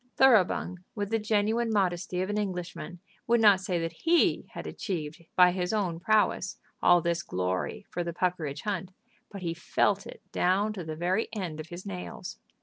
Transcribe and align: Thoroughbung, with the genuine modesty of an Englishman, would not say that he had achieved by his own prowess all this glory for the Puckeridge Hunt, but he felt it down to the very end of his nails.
Thoroughbung, 0.17 0.79
with 0.95 1.11
the 1.11 1.19
genuine 1.19 1.71
modesty 1.71 2.21
of 2.23 2.31
an 2.31 2.37
Englishman, 2.39 2.99
would 3.27 3.39
not 3.39 3.59
say 3.59 3.77
that 3.77 3.91
he 3.93 4.47
had 4.53 4.65
achieved 4.65 5.23
by 5.35 5.51
his 5.51 5.71
own 5.73 5.99
prowess 5.99 6.57
all 6.81 7.01
this 7.01 7.21
glory 7.21 7.85
for 7.91 8.03
the 8.03 8.11
Puckeridge 8.11 8.63
Hunt, 8.63 8.93
but 9.29 9.43
he 9.43 9.53
felt 9.53 10.07
it 10.07 10.23
down 10.31 10.73
to 10.73 10.83
the 10.83 10.95
very 10.95 11.27
end 11.35 11.59
of 11.59 11.69
his 11.69 11.85
nails. 11.85 12.39